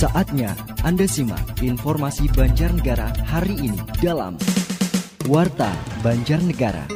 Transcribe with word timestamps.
Saatnya 0.00 0.56
Anda 0.80 1.04
simak 1.04 1.60
informasi 1.60 2.32
Banjarnegara 2.32 3.12
hari 3.28 3.52
ini 3.68 3.76
dalam 4.00 4.40
Warta 5.28 5.68
Banjarnegara. 6.00 6.88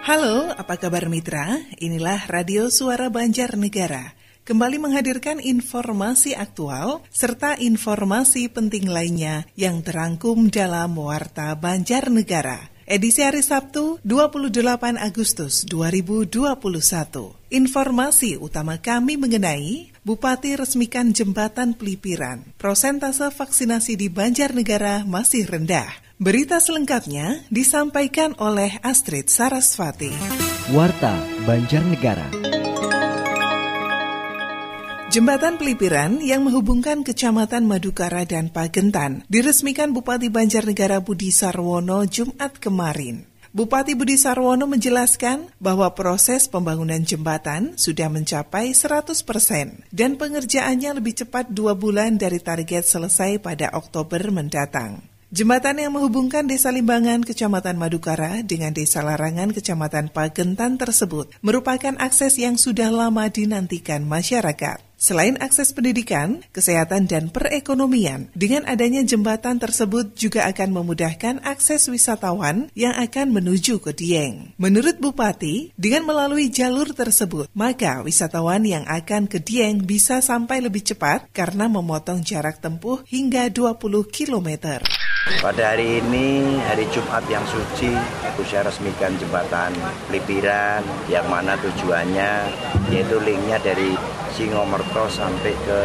Halo, 0.00 0.48
apa 0.56 0.80
kabar 0.80 1.12
mitra? 1.12 1.60
Inilah 1.76 2.24
Radio 2.32 2.72
Suara 2.72 3.12
Banjarnegara. 3.12 4.16
Kembali 4.48 4.80
menghadirkan 4.80 5.44
informasi 5.44 6.32
aktual 6.32 7.04
serta 7.12 7.60
informasi 7.60 8.48
penting 8.48 8.88
lainnya 8.88 9.44
yang 9.60 9.84
terangkum 9.84 10.48
dalam 10.48 10.96
Warta 10.96 11.52
Banjarnegara 11.52 12.79
edisi 12.90 13.22
hari 13.22 13.38
Sabtu 13.38 14.02
28 14.02 14.98
Agustus 14.98 15.62
2021. 15.70 16.26
Informasi 17.54 18.34
utama 18.34 18.82
kami 18.82 19.14
mengenai 19.14 19.94
Bupati 20.02 20.58
resmikan 20.58 21.14
jembatan 21.14 21.76
pelipiran. 21.76 22.42
Prosentase 22.58 23.30
vaksinasi 23.30 23.94
di 24.00 24.08
Banjarnegara 24.10 25.06
masih 25.06 25.46
rendah. 25.46 25.92
Berita 26.16 26.58
selengkapnya 26.58 27.46
disampaikan 27.52 28.34
oleh 28.40 28.80
Astrid 28.82 29.30
Sarasvati. 29.30 30.10
Warta 30.74 31.14
Banjarnegara. 31.44 32.49
Jembatan 35.10 35.58
Pelipiran 35.58 36.22
yang 36.22 36.46
menghubungkan 36.46 37.02
Kecamatan 37.02 37.66
Madukara 37.66 38.22
dan 38.22 38.46
Pagentan 38.46 39.26
diresmikan 39.26 39.90
Bupati 39.90 40.30
Banjarnegara 40.30 41.02
Budi 41.02 41.34
Sarwono 41.34 42.06
Jumat 42.06 42.62
kemarin. 42.62 43.26
Bupati 43.50 43.98
Budi 43.98 44.14
Sarwono 44.14 44.70
menjelaskan 44.70 45.50
bahwa 45.58 45.90
proses 45.98 46.46
pembangunan 46.46 47.02
jembatan 47.02 47.74
sudah 47.74 48.06
mencapai 48.06 48.70
100 48.70 49.26
persen 49.26 49.82
dan 49.90 50.14
pengerjaannya 50.14 51.02
lebih 51.02 51.26
cepat 51.26 51.50
dua 51.50 51.74
bulan 51.74 52.14
dari 52.14 52.38
target 52.38 52.86
selesai 52.86 53.42
pada 53.42 53.74
Oktober 53.74 54.22
mendatang. 54.30 55.02
Jembatan 55.34 55.82
yang 55.82 55.90
menghubungkan 55.90 56.46
Desa 56.46 56.70
Limbangan, 56.70 57.26
Kecamatan 57.26 57.82
Madukara 57.82 58.46
dengan 58.46 58.70
Desa 58.70 59.02
Larangan, 59.02 59.50
Kecamatan 59.50 60.14
Pagentan 60.14 60.78
tersebut 60.78 61.34
merupakan 61.42 61.98
akses 61.98 62.38
yang 62.38 62.54
sudah 62.54 62.94
lama 62.94 63.26
dinantikan 63.26 64.06
masyarakat. 64.06 64.89
Selain 65.00 65.40
akses 65.40 65.72
pendidikan, 65.72 66.44
kesehatan, 66.52 67.08
dan 67.08 67.32
perekonomian, 67.32 68.28
dengan 68.36 68.68
adanya 68.68 69.00
jembatan 69.00 69.56
tersebut 69.56 70.12
juga 70.12 70.44
akan 70.44 70.76
memudahkan 70.76 71.40
akses 71.40 71.88
wisatawan 71.88 72.68
yang 72.76 72.92
akan 72.92 73.32
menuju 73.32 73.80
ke 73.80 73.96
Dieng. 73.96 74.52
Menurut 74.60 75.00
Bupati, 75.00 75.72
dengan 75.72 76.04
melalui 76.04 76.52
jalur 76.52 76.92
tersebut, 76.92 77.48
maka 77.56 78.04
wisatawan 78.04 78.60
yang 78.68 78.84
akan 78.84 79.24
ke 79.24 79.40
Dieng 79.40 79.88
bisa 79.88 80.20
sampai 80.20 80.60
lebih 80.60 80.84
cepat 80.84 81.32
karena 81.32 81.64
memotong 81.64 82.20
jarak 82.20 82.60
tempuh 82.60 83.00
hingga 83.08 83.48
20 83.48 83.80
km. 84.04 84.84
Pada 85.40 85.72
hari 85.72 86.04
ini, 86.04 86.60
hari 86.68 86.84
Jumat 86.92 87.24
yang 87.32 87.48
suci, 87.48 87.96
saya 88.44 88.68
resmikan 88.68 89.12
jembatan 89.20 89.72
Pelipiran 90.08 90.80
yang 91.12 91.28
mana 91.28 91.56
tujuannya 91.60 92.32
yaitu 92.90 93.16
linknya 93.20 93.60
dari 93.60 93.94
Singomerto 94.90 95.06
sampai 95.06 95.54
ke 95.54 95.80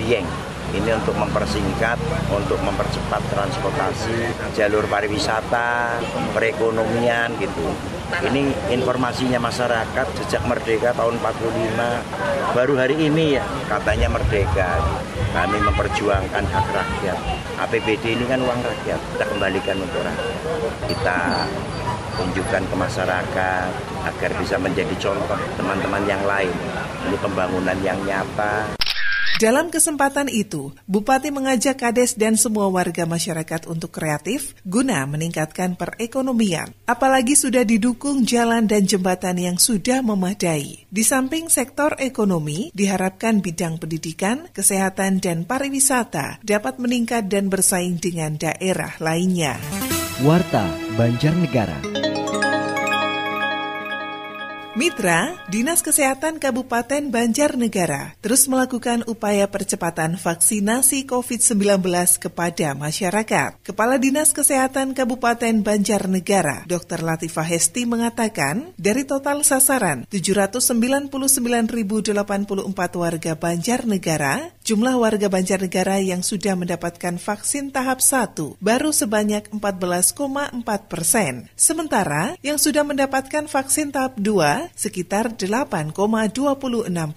Dieng. 0.00 0.24
Ini 0.70 0.96
untuk 0.96 1.12
mempersingkat, 1.18 1.98
untuk 2.30 2.56
mempercepat 2.62 3.20
transportasi, 3.28 4.32
jalur 4.56 4.86
pariwisata, 4.86 6.00
perekonomian 6.32 7.36
gitu. 7.36 7.68
Ini 8.24 8.70
informasinya 8.72 9.42
masyarakat 9.42 10.06
sejak 10.24 10.40
merdeka 10.46 10.94
tahun 10.96 11.20
45, 11.20 12.54
baru 12.54 12.74
hari 12.80 12.96
ini 12.96 13.36
ya 13.36 13.44
katanya 13.68 14.08
merdeka. 14.14 14.80
Kami 15.36 15.58
memperjuangkan 15.60 16.44
hak 16.48 16.66
rakyat. 16.72 17.18
APBD 17.60 18.16
ini 18.16 18.24
kan 18.30 18.40
uang 18.40 18.62
rakyat, 18.62 19.00
kita 19.14 19.24
kembalikan 19.26 19.76
untuk 19.84 20.00
rakyat. 20.00 20.38
Kita 20.86 21.18
tunjukkan 22.14 22.62
ke 22.62 22.76
masyarakat 22.78 23.70
agar 24.06 24.30
bisa 24.38 24.56
menjadi 24.56 24.94
contoh 25.02 25.38
teman-teman 25.58 26.02
yang 26.06 26.22
lain. 26.24 26.54
Ini 27.08 27.16
pembangunan 27.20 27.78
yang 27.80 27.98
nyata. 28.04 28.80
Dalam 29.40 29.72
kesempatan 29.72 30.28
itu, 30.28 30.76
Bupati 30.84 31.32
mengajak 31.32 31.80
Kades 31.80 32.12
dan 32.12 32.36
semua 32.36 32.68
warga 32.68 33.08
masyarakat 33.08 33.64
untuk 33.72 33.88
kreatif 33.88 34.52
guna 34.68 35.08
meningkatkan 35.08 35.80
perekonomian. 35.80 36.76
Apalagi 36.84 37.32
sudah 37.40 37.64
didukung 37.64 38.28
jalan 38.28 38.68
dan 38.68 38.84
jembatan 38.84 39.40
yang 39.40 39.56
sudah 39.56 40.04
memadai. 40.04 40.84
Di 40.92 41.00
samping 41.00 41.48
sektor 41.48 41.96
ekonomi, 41.96 42.68
diharapkan 42.76 43.40
bidang 43.40 43.80
pendidikan, 43.80 44.44
kesehatan, 44.52 45.24
dan 45.24 45.48
pariwisata 45.48 46.44
dapat 46.44 46.76
meningkat 46.76 47.32
dan 47.32 47.48
bersaing 47.48 47.96
dengan 47.96 48.36
daerah 48.36 48.92
lainnya. 49.00 49.56
Warta 50.20 50.68
Banjarnegara. 51.00 52.09
Mitra, 54.80 55.36
Dinas 55.52 55.84
Kesehatan 55.84 56.40
Kabupaten 56.40 57.12
Banjarnegara 57.12 58.16
terus 58.24 58.48
melakukan 58.48 59.04
upaya 59.04 59.44
percepatan 59.44 60.16
vaksinasi 60.16 61.04
COVID-19 61.04 61.84
kepada 62.16 62.72
masyarakat. 62.72 63.60
Kepala 63.60 64.00
Dinas 64.00 64.32
Kesehatan 64.32 64.96
Kabupaten 64.96 65.60
Banjarnegara, 65.60 66.64
Dr. 66.64 67.04
Latifah 67.04 67.44
Hesti 67.44 67.84
mengatakan, 67.84 68.72
dari 68.80 69.04
total 69.04 69.44
sasaran 69.44 70.08
799.084 70.08 71.12
warga 72.96 73.32
Banjarnegara, 73.36 74.48
jumlah 74.70 75.02
warga 75.02 75.26
Banjarnegara 75.26 75.98
yang 75.98 76.22
sudah 76.22 76.54
mendapatkan 76.54 77.18
vaksin 77.18 77.74
tahap 77.74 77.98
1 77.98 78.54
baru 78.62 78.94
sebanyak 78.94 79.50
14,4 79.50 80.62
persen. 80.86 81.50
Sementara 81.58 82.38
yang 82.38 82.54
sudah 82.54 82.86
mendapatkan 82.86 83.50
vaksin 83.50 83.90
tahap 83.90 84.14
2 84.14 84.70
sekitar 84.78 85.34
8,26 85.34 85.90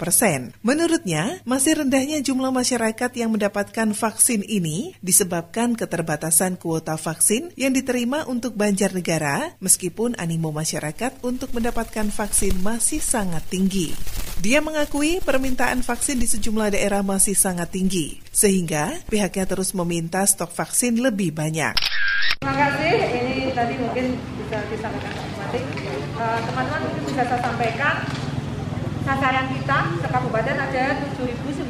persen. 0.01 0.57
Menurutnya, 0.65 1.45
masih 1.45 1.85
rendahnya 1.85 2.25
jumlah 2.25 2.49
masyarakat 2.49 3.11
yang 3.13 3.29
mendapatkan 3.29 3.93
vaksin 3.93 4.41
ini 4.41 4.97
disebabkan 5.05 5.77
keterbatasan 5.77 6.57
kuota 6.57 6.97
vaksin 6.97 7.53
yang 7.53 7.77
diterima 7.77 8.25
untuk 8.25 8.57
Banjarnegara, 8.57 9.61
meskipun 9.61 10.17
animo 10.17 10.49
masyarakat 10.49 11.21
untuk 11.21 11.53
mendapatkan 11.53 12.09
vaksin 12.09 12.57
masih 12.65 12.97
sangat 12.97 13.45
tinggi. 13.53 13.93
Dia 14.43 14.59
mengakui 14.59 15.23
permintaan 15.23 15.87
vaksin 15.87 16.19
di 16.19 16.27
sejumlah 16.27 16.75
daerah 16.75 16.99
masih 16.99 17.31
sangat 17.31 17.71
tinggi, 17.71 18.19
sehingga 18.27 18.91
pihaknya 19.07 19.47
terus 19.47 19.71
meminta 19.71 20.19
stok 20.27 20.51
vaksin 20.51 20.99
lebih 20.99 21.31
banyak. 21.31 21.71
Terima 22.43 22.51
kasih, 22.51 22.91
ini 23.23 23.55
tadi 23.55 23.79
mungkin 23.79 24.19
bisa 24.43 24.59
disampaikan. 24.67 25.15
Eh, 25.55 26.39
teman-teman 26.43 26.75
uh, 26.75 26.83
mungkin 26.91 27.03
bisa 27.07 27.23
saya 27.23 27.39
sampaikan 27.39 28.03
sasaran 29.07 29.47
kita 29.47 29.79
ke 30.03 30.07
kabupaten 30.11 30.55
ada 30.59 30.85
7.999 31.15 31.63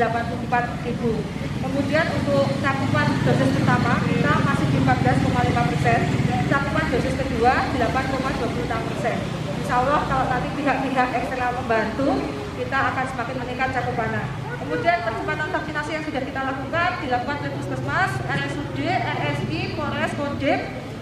84 0.00 0.80
ribu. 0.80 1.12
Kemudian 1.60 2.08
untuk 2.24 2.48
cakupan 2.64 3.08
dosis 3.20 3.50
pertama 3.52 4.00
kita 4.00 4.32
masih 4.48 4.66
di 4.72 4.78
14,5 4.80 5.60
persen, 5.76 6.00
cakupan 6.48 6.84
dosis 6.88 7.14
kedua 7.20 7.52
8,26 7.84 8.64
persen. 8.64 9.45
Insya 9.66 9.82
Allah 9.82 10.06
kalau 10.06 10.30
nanti 10.30 10.46
pihak-pihak 10.54 11.08
eksternal 11.10 11.50
membantu, 11.58 12.22
kita 12.54 12.78
akan 12.86 13.02
semakin 13.10 13.36
meningkat 13.42 13.74
cakupannya. 13.74 14.22
Kemudian 14.62 14.98
percepatan 15.02 15.48
vaksinasi 15.50 15.90
yang 15.90 16.04
sudah 16.06 16.22
kita 16.22 16.40
lakukan 16.46 16.90
dilakukan 17.02 17.36
oleh 17.42 17.52
Puskesmas, 17.58 18.12
RSUD, 18.30 18.78
RSI, 18.86 19.60
Polres, 19.74 20.14
Kodim, 20.14 20.60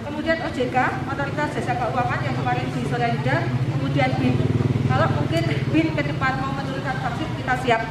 kemudian 0.09 0.41
OJK, 0.49 0.77
Otoritas 1.13 1.51
Jasa 1.61 1.77
Keuangan 1.77 2.21
yang 2.25 2.35
kemarin 2.41 2.67
di 2.73 2.83
Solinda, 2.89 3.37
kemudian 3.53 4.11
BIN. 4.17 4.35
Kalau 4.89 5.07
mungkin 5.13 5.43
BIN 5.45 5.89
ke 5.93 6.03
depan 6.09 6.33
mau 6.41 6.57
menurunkan 6.57 6.97
vaksin, 7.05 7.29
kita 7.37 7.55
siap. 7.69 7.85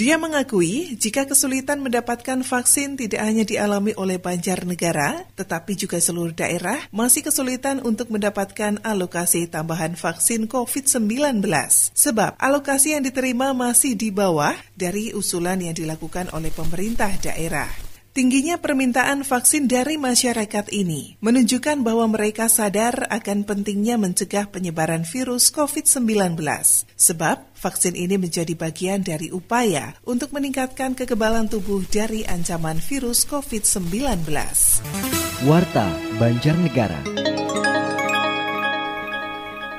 Dia 0.00 0.16
mengakui 0.16 0.96
jika 0.96 1.28
kesulitan 1.28 1.84
mendapatkan 1.84 2.40
vaksin 2.40 2.96
tidak 2.96 3.20
hanya 3.20 3.44
dialami 3.44 3.92
oleh 4.00 4.16
Banjarnegara, 4.16 5.28
tetapi 5.36 5.76
juga 5.76 6.00
seluruh 6.00 6.32
daerah 6.32 6.80
masih 6.88 7.20
kesulitan 7.20 7.84
untuk 7.84 8.08
mendapatkan 8.08 8.80
alokasi 8.80 9.44
tambahan 9.52 10.00
vaksin 10.00 10.48
COVID-19. 10.48 11.44
Sebab 11.92 12.32
alokasi 12.40 12.96
yang 12.96 13.04
diterima 13.04 13.52
masih 13.52 13.92
di 13.92 14.08
bawah 14.08 14.56
dari 14.72 15.12
usulan 15.12 15.60
yang 15.60 15.76
dilakukan 15.76 16.32
oleh 16.32 16.48
pemerintah 16.48 17.12
daerah. 17.20 17.89
Tingginya 18.10 18.58
permintaan 18.58 19.22
vaksin 19.22 19.70
dari 19.70 19.94
masyarakat 19.94 20.74
ini 20.74 21.14
menunjukkan 21.22 21.86
bahwa 21.86 22.10
mereka 22.10 22.50
sadar 22.50 23.06
akan 23.06 23.46
pentingnya 23.46 24.02
mencegah 24.02 24.50
penyebaran 24.50 25.06
virus 25.06 25.54
COVID-19. 25.54 26.34
Sebab 26.98 27.54
vaksin 27.54 27.94
ini 27.94 28.18
menjadi 28.18 28.50
bagian 28.58 29.06
dari 29.06 29.30
upaya 29.30 29.94
untuk 30.02 30.34
meningkatkan 30.34 30.98
kekebalan 30.98 31.46
tubuh 31.46 31.86
dari 31.86 32.26
ancaman 32.26 32.82
virus 32.82 33.22
COVID-19. 33.30 34.26
Warta 35.46 35.86
Banjarnegara. 36.18 37.06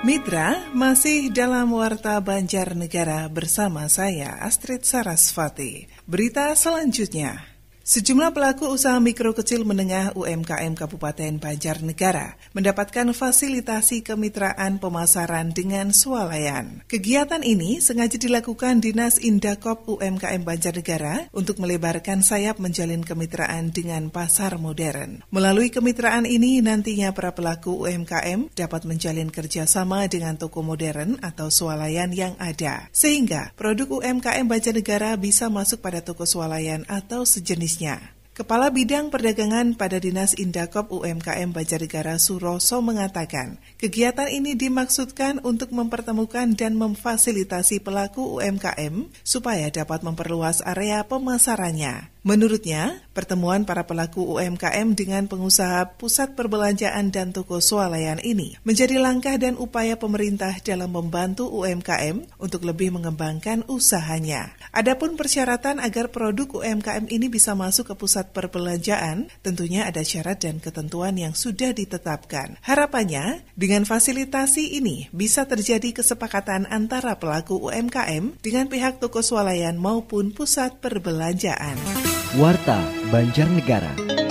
Mitra 0.07 0.72
masih 0.72 1.36
dalam 1.36 1.75
Warta 1.75 2.16
Banjarnegara 2.24 3.27
bersama 3.27 3.92
saya 3.92 4.39
Astrid 4.39 4.88
Sarasvati. 4.88 5.92
Berita 6.07 6.56
selanjutnya. 6.56 7.51
Sejumlah 7.81 8.30
pelaku 8.38 8.69
usaha 8.69 9.01
mikro 9.01 9.33
kecil 9.33 9.66
menengah 9.66 10.13
UMKM 10.13 10.78
Kabupaten 10.78 11.42
Banjarnegara 11.42 12.38
mendapatkan 12.54 13.10
fasilitasi 13.10 14.06
kemitraan 14.06 14.78
pemasaran 14.78 15.50
dengan 15.50 15.89
swalayan. 15.89 16.86
Kegiatan 16.86 17.42
ini 17.42 17.81
sengaja 17.81 18.22
dilakukan 18.22 18.86
Dinas 18.86 19.18
Indakop 19.18 19.89
UMKM 19.89 20.45
Banjarnegara 20.45 21.33
untuk 21.33 21.57
melebarkan 21.57 22.22
sayap 22.22 22.62
menjalin 22.62 23.01
kemitraan 23.01 23.74
dengan 23.74 24.13
pasar 24.13 24.62
modern. 24.62 25.25
Melalui 25.34 25.74
kemitraan 25.74 26.30
ini 26.30 26.62
nantinya 26.62 27.18
para 27.18 27.34
pelaku 27.34 27.89
UMKM 27.89 28.54
dapat 28.54 28.86
menjalin 28.86 29.34
kerjasama 29.34 30.06
dengan 30.06 30.38
toko 30.38 30.62
modern 30.62 31.18
atau 31.25 31.50
swalayan 31.50 32.13
yang 32.13 32.38
ada, 32.38 32.94
sehingga 32.94 33.57
produk 33.57 34.06
UMKM 34.06 34.45
Banjarnegara 34.45 35.18
bisa 35.18 35.50
masuk 35.50 35.81
pada 35.81 36.06
toko 36.06 36.30
swalayan 36.30 36.86
atau 36.86 37.25
sejenisnya 37.71 38.12
Kepala 38.31 38.71
Bidang 38.71 39.12
Perdagangan 39.12 39.75
pada 39.75 40.00
Dinas 40.00 40.31
Indakop 40.39 40.88
UMKM 40.89 41.51
Banjarnegara 41.51 42.15
Suroso 42.15 42.79
mengatakan, 42.79 43.59
kegiatan 43.75 44.31
ini 44.31 44.56
dimaksudkan 44.56 45.44
untuk 45.44 45.75
mempertemukan 45.75 46.56
dan 46.56 46.79
memfasilitasi 46.79 47.83
pelaku 47.83 48.39
UMKM 48.39 49.12
supaya 49.27 49.68
dapat 49.68 50.07
memperluas 50.07 50.63
area 50.63 51.03
pemasarannya. 51.03 52.20
Menurutnya, 52.21 53.01
pertemuan 53.18 53.65
para 53.65 53.89
pelaku 53.89 54.38
UMKM 54.38 54.94
dengan 54.94 55.25
pengusaha 55.25 55.97
pusat 55.97 56.38
perbelanjaan 56.38 57.09
dan 57.09 57.33
toko 57.33 57.57
swalayan 57.57 58.21
ini 58.21 58.62
menjadi 58.62 59.01
langkah 59.01 59.33
dan 59.41 59.57
upaya 59.57 59.97
pemerintah 59.97 60.53
dalam 60.62 60.94
membantu 60.94 61.50
UMKM 61.50 62.29
untuk 62.38 62.62
lebih 62.62 62.94
mengembangkan 62.94 63.65
usahanya. 63.65 64.53
Adapun 64.69 65.18
persyaratan 65.18 65.81
agar 65.81 66.13
produk 66.13 66.62
UMKM 66.62 67.09
ini 67.09 67.25
bisa 67.25 67.57
masuk 67.57 67.89
ke 67.89 68.06
pusat 68.06 68.29
perbelanjaan, 68.38 69.25
tentunya 69.41 69.89
ada 69.89 70.06
syarat 70.06 70.45
dan 70.45 70.62
ketentuan 70.62 71.17
yang 71.17 71.33
sudah 71.33 71.74
ditetapkan. 71.74 72.62
Harapannya, 72.62 73.41
dengan 73.57 73.81
fasilitasi 73.81 74.77
ini 74.77 75.09
bisa 75.09 75.50
terjadi 75.50 75.89
kesepakatan 75.89 76.69
antara 76.69 77.17
pelaku 77.17 77.57
UMKM 77.65 78.38
dengan 78.45 78.69
pihak 78.69 79.01
toko 79.01 79.25
swalayan 79.25 79.81
maupun 79.81 80.29
pusat 80.29 80.77
perbelanjaan. 80.77 82.11
Warta 82.39 82.80
Banjarnegara. 83.12 84.31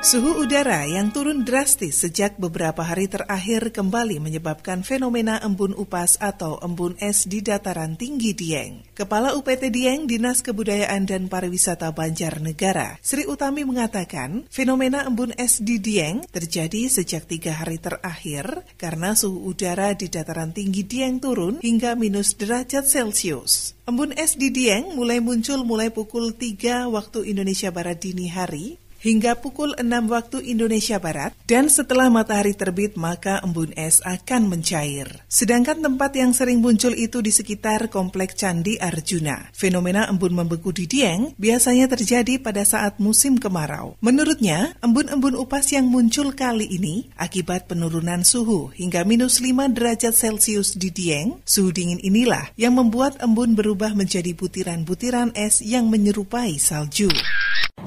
Suhu 0.00 0.40
udara 0.40 0.88
yang 0.88 1.12
turun 1.12 1.44
drastis 1.44 2.00
sejak 2.00 2.40
beberapa 2.40 2.80
hari 2.80 3.04
terakhir 3.04 3.68
kembali 3.68 4.16
menyebabkan 4.16 4.80
fenomena 4.80 5.36
embun 5.44 5.76
upas 5.76 6.16
atau 6.24 6.56
embun 6.64 6.96
es 7.04 7.28
di 7.28 7.44
dataran 7.44 8.00
tinggi 8.00 8.32
Dieng. 8.32 8.80
Kepala 8.96 9.36
UPT 9.36 9.68
Dieng 9.68 10.08
Dinas 10.08 10.40
Kebudayaan 10.40 11.04
dan 11.04 11.28
Pariwisata 11.28 11.92
Banjarnegara, 11.92 12.96
Sri 13.04 13.28
Utami 13.28 13.68
mengatakan 13.68 14.48
fenomena 14.48 15.04
embun 15.04 15.36
es 15.36 15.60
di 15.60 15.76
Dieng 15.76 16.24
terjadi 16.32 16.88
sejak 16.88 17.28
tiga 17.28 17.60
hari 17.60 17.76
terakhir 17.76 18.64
karena 18.80 19.12
suhu 19.12 19.52
udara 19.52 19.92
di 19.92 20.08
dataran 20.08 20.56
tinggi 20.56 20.80
Dieng 20.80 21.20
turun 21.20 21.60
hingga 21.60 21.92
minus 21.92 22.40
derajat 22.40 22.88
Celcius. 22.88 23.76
Embun 23.84 24.16
es 24.16 24.40
di 24.40 24.48
Dieng 24.48 24.96
mulai 24.96 25.20
muncul 25.20 25.60
mulai 25.60 25.92
pukul 25.92 26.32
3 26.32 26.88
waktu 26.88 27.28
Indonesia 27.28 27.68
Barat 27.68 28.00
dini 28.00 28.32
hari 28.32 28.80
hingga 29.00 29.40
pukul 29.40 29.72
6 29.76 29.84
waktu 30.06 30.44
Indonesia 30.52 31.00
Barat, 31.00 31.32
dan 31.48 31.72
setelah 31.72 32.12
matahari 32.12 32.52
terbit 32.52 32.94
maka 32.94 33.40
embun 33.40 33.72
es 33.74 34.04
akan 34.04 34.52
mencair. 34.52 35.24
Sedangkan 35.26 35.80
tempat 35.80 36.14
yang 36.14 36.36
sering 36.36 36.60
muncul 36.60 36.92
itu 36.92 37.24
di 37.24 37.32
sekitar 37.32 37.88
Komplek 37.88 38.36
Candi 38.36 38.76
Arjuna. 38.76 39.48
Fenomena 39.56 40.06
embun 40.06 40.36
membeku 40.36 40.70
di 40.70 40.84
Dieng 40.84 41.32
biasanya 41.40 41.88
terjadi 41.88 42.38
pada 42.38 42.62
saat 42.62 43.00
musim 43.00 43.40
kemarau. 43.40 43.96
Menurutnya, 44.04 44.76
embun-embun 44.84 45.34
upas 45.40 45.72
yang 45.72 45.88
muncul 45.88 46.36
kali 46.36 46.68
ini 46.68 47.08
akibat 47.16 47.66
penurunan 47.66 48.22
suhu 48.22 48.70
hingga 48.76 49.02
minus 49.08 49.40
5 49.40 49.72
derajat 49.72 50.12
Celcius 50.12 50.76
di 50.76 50.92
Dieng, 50.92 51.40
suhu 51.48 51.72
dingin 51.72 51.98
inilah 52.04 52.52
yang 52.60 52.76
membuat 52.76 53.16
embun 53.24 53.56
berubah 53.56 53.96
menjadi 53.96 54.36
butiran-butiran 54.36 55.32
es 55.32 55.64
yang 55.64 55.88
menyerupai 55.88 56.60
salju. 56.60 57.08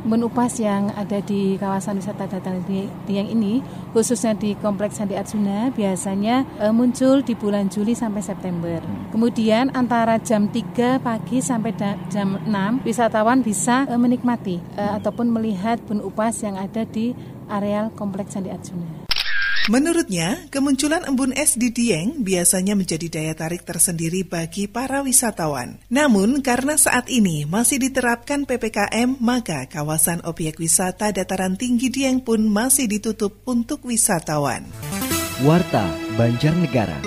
Menupas 0.03 0.57
yang 0.57 0.89
ada 1.03 1.19
di 1.19 1.59
kawasan 1.59 1.99
wisata 1.99 2.25
dataran 2.25 2.63
Dieng 3.03 3.29
ini, 3.29 3.59
khususnya 3.91 4.31
di 4.33 4.55
Kompleks 4.55 4.97
Sandi 4.97 5.19
Arjuna, 5.19 5.69
biasanya 5.75 6.47
e, 6.57 6.71
muncul 6.71 7.19
di 7.21 7.35
bulan 7.35 7.67
Juli 7.67 7.91
sampai 7.91 8.23
September. 8.23 8.79
Kemudian 9.11 9.75
antara 9.75 10.15
jam 10.23 10.47
3 10.47 11.03
pagi 11.03 11.43
sampai 11.43 11.75
jam 12.07 12.39
6, 12.47 12.87
wisatawan 12.87 13.43
bisa 13.43 13.83
e, 13.85 13.93
menikmati 13.99 14.57
e, 14.79 14.83
ataupun 15.03 15.27
melihat 15.27 15.83
bun 15.83 15.99
upas 15.99 16.39
yang 16.39 16.55
ada 16.55 16.87
di 16.87 17.11
areal 17.51 17.91
Kompleks 17.93 18.39
Sandi 18.39 18.49
Arjuna. 18.49 19.02
Menurutnya, 19.71 20.43
kemunculan 20.51 21.07
embun 21.07 21.31
es 21.31 21.55
di 21.55 21.71
Dieng 21.71 22.19
biasanya 22.19 22.75
menjadi 22.75 23.07
daya 23.07 23.31
tarik 23.31 23.63
tersendiri 23.63 24.27
bagi 24.27 24.67
para 24.67 24.99
wisatawan. 24.99 25.79
Namun, 25.87 26.43
karena 26.43 26.75
saat 26.75 27.07
ini 27.07 27.47
masih 27.47 27.79
diterapkan 27.79 28.43
PPKM, 28.43 29.23
maka 29.23 29.63
kawasan 29.71 30.19
objek 30.27 30.59
wisata 30.59 31.15
dataran 31.15 31.55
tinggi 31.55 31.87
Dieng 31.87 32.19
pun 32.19 32.43
masih 32.43 32.91
ditutup 32.91 33.39
untuk 33.47 33.87
wisatawan. 33.87 34.67
Warta 35.47 35.95
Banjarnegara. 36.19 36.99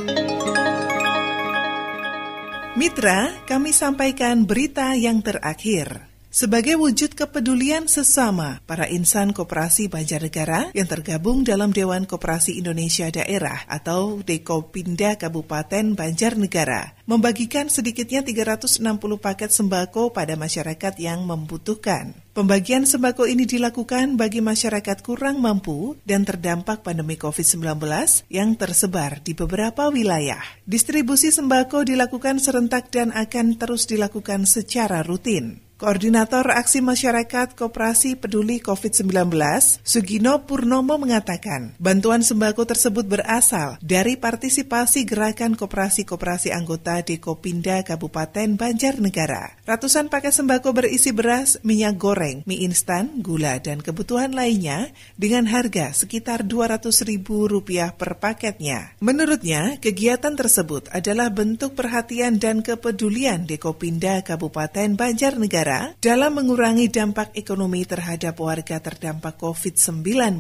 Mitra, 2.73 3.37
kami 3.45 3.77
sampaikan 3.77 4.49
berita 4.49 4.97
yang 4.97 5.21
terakhir. 5.21 6.06
Sebagai 6.37 6.77
wujud 6.77 7.17
kepedulian 7.17 7.89
sesama 7.89 8.61
para 8.69 8.85
insan 8.93 9.33
koperasi 9.33 9.89
Banjarnegara 9.89 10.69
yang 10.77 10.85
tergabung 10.85 11.49
dalam 11.49 11.73
Dewan 11.73 12.05
Koperasi 12.05 12.61
Indonesia 12.61 13.09
Daerah 13.09 13.65
atau 13.65 14.21
Dekopinda 14.21 15.17
Kabupaten 15.17 15.97
Banjarnegara, 15.97 16.93
membagikan 17.09 17.73
sedikitnya 17.73 18.21
360 18.21 18.85
paket 19.17 19.49
sembako 19.49 20.13
pada 20.13 20.37
masyarakat 20.37 21.01
yang 21.01 21.25
membutuhkan. 21.25 22.13
Pembagian 22.37 22.85
sembako 22.85 23.25
ini 23.25 23.49
dilakukan 23.49 24.21
bagi 24.21 24.45
masyarakat 24.45 25.01
kurang 25.01 25.41
mampu 25.41 25.97
dan 26.05 26.29
terdampak 26.29 26.85
pandemi 26.85 27.17
COVID-19 27.17 27.81
yang 28.29 28.53
tersebar 28.61 29.25
di 29.25 29.33
beberapa 29.33 29.89
wilayah. 29.89 30.45
Distribusi 30.69 31.33
sembako 31.33 31.89
dilakukan 31.89 32.45
serentak 32.45 32.93
dan 32.93 33.09
akan 33.17 33.57
terus 33.57 33.89
dilakukan 33.89 34.45
secara 34.45 35.01
rutin. 35.01 35.65
Koordinator 35.77 36.57
Aksi 36.57 36.81
Masyarakat 36.81 37.53
Koperasi 37.53 38.17
Peduli 38.17 38.65
COVID-19, 38.65 39.13
Sugino 39.85 40.49
Purnomo 40.49 40.97
mengatakan, 40.97 41.77
bantuan 41.77 42.25
sembako 42.25 42.65
tersebut 42.65 43.05
berasal 43.05 43.77
dari 43.85 44.17
partisipasi 44.17 45.05
gerakan 45.05 45.53
koperasi-koperasi 45.53 46.49
anggota 46.57 47.05
di 47.05 47.21
Kopinda 47.21 47.85
Kabupaten 47.85 48.57
Banjarnegara. 48.57 49.69
Ratusan 49.69 50.09
paket 50.09 50.33
sembako 50.33 50.81
berisi 50.81 51.13
beras, 51.13 51.61
minyak 51.61 52.01
goreng, 52.01 52.41
mie 52.49 52.65
instan, 52.65 53.21
gula, 53.21 53.61
dan 53.61 53.85
kebutuhan 53.85 54.33
lainnya 54.33 54.97
dengan 55.21 55.45
harga 55.45 55.93
sekitar 55.93 56.49
Rp200.000 56.49 57.21
per 58.01 58.17
paketnya. 58.17 58.97
Menurutnya, 59.05 59.77
kegiatan 59.77 60.41
tersebut 60.41 60.89
adalah 60.89 61.29
bentuk 61.29 61.77
perhatian 61.77 62.41
dan 62.41 62.65
kepedulian 62.65 63.45
di 63.45 63.61
Kopinda 63.61 64.25
Kabupaten 64.25 64.97
Banjarnegara 64.97 65.66
negara 65.67 65.99
dalam 65.99 66.39
mengurangi 66.39 66.87
dampak 66.87 67.35
ekonomi 67.35 67.83
terhadap 67.83 68.39
warga 68.39 68.79
terdampak 68.79 69.35
COVID-19. 69.43 70.39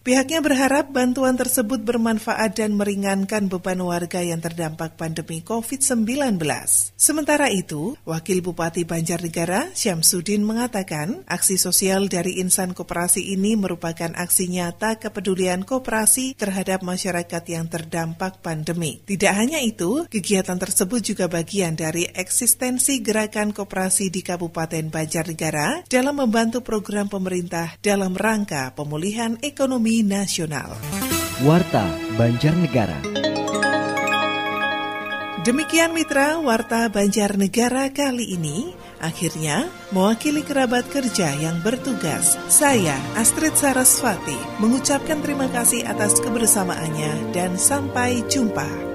Pihaknya 0.00 0.40
berharap 0.40 0.88
bantuan 0.88 1.36
tersebut 1.36 1.84
bermanfaat 1.84 2.56
dan 2.56 2.72
meringankan 2.72 3.52
beban 3.52 3.84
warga 3.84 4.24
yang 4.24 4.40
terdampak 4.40 4.96
pandemi 4.96 5.44
COVID-19. 5.44 6.40
Sementara 6.96 7.52
itu, 7.52 7.92
Wakil 8.08 8.40
Bupati 8.40 8.88
Banjarnegara 8.88 9.76
Syamsuddin 9.76 10.40
mengatakan 10.40 11.28
aksi 11.28 11.60
sosial 11.60 12.08
dari 12.08 12.40
insan 12.40 12.72
koperasi 12.72 13.36
ini 13.36 13.60
merupakan 13.60 14.16
aksi 14.16 14.48
nyata 14.48 14.96
kepedulian 14.96 15.68
koperasi 15.68 16.32
terhadap 16.40 16.80
masyarakat 16.80 17.44
yang 17.52 17.68
terdampak 17.68 18.40
pandemi. 18.40 19.04
Tidak 19.04 19.32
hanya 19.36 19.60
itu, 19.60 20.08
kegiatan 20.08 20.56
tersebut 20.56 21.04
juga 21.04 21.28
bagian 21.28 21.76
dari 21.76 22.08
eksistensi 22.08 23.04
gerakan 23.04 23.52
koperasi 23.52 24.08
di 24.08 24.24
Kabupaten 24.24 24.53
Kabupaten 24.54 24.86
Banjarnegara 24.86 25.82
dalam 25.90 26.14
membantu 26.14 26.62
program 26.62 27.10
pemerintah 27.10 27.74
dalam 27.82 28.14
rangka 28.14 28.70
pemulihan 28.78 29.34
ekonomi 29.42 30.06
nasional. 30.06 30.78
Warta 31.42 31.82
Banjarnegara. 32.14 33.02
Demikian 35.42 35.90
mitra 35.90 36.38
Warta 36.38 36.86
Banjarnegara 36.86 37.90
kali 37.90 38.38
ini. 38.38 38.70
Akhirnya, 39.02 39.66
mewakili 39.90 40.46
kerabat 40.46 40.86
kerja 40.86 41.34
yang 41.34 41.58
bertugas, 41.58 42.38
saya 42.46 42.94
Astrid 43.18 43.58
Sarasvati 43.58 44.38
mengucapkan 44.62 45.18
terima 45.18 45.50
kasih 45.50 45.82
atas 45.82 46.22
kebersamaannya 46.22 47.34
dan 47.34 47.58
sampai 47.58 48.22
jumpa. 48.30 48.93